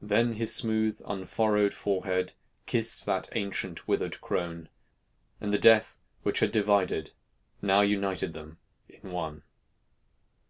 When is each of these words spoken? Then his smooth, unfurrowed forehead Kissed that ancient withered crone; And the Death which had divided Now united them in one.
Then 0.00 0.32
his 0.36 0.54
smooth, 0.54 1.02
unfurrowed 1.06 1.74
forehead 1.74 2.32
Kissed 2.64 3.04
that 3.04 3.28
ancient 3.32 3.86
withered 3.86 4.22
crone; 4.22 4.70
And 5.38 5.52
the 5.52 5.58
Death 5.58 5.98
which 6.22 6.40
had 6.40 6.50
divided 6.50 7.10
Now 7.60 7.82
united 7.82 8.32
them 8.32 8.56
in 8.88 9.10
one. 9.12 9.42